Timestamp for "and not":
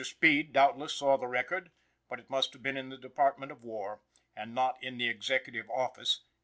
4.35-4.79